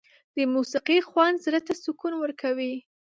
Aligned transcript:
د 0.35 0.37
موسيقۍ 0.53 0.99
خوند 1.09 1.41
زړه 1.45 1.59
ته 1.67 1.73
سکون 1.83 2.13
ورکوي. 2.17 2.73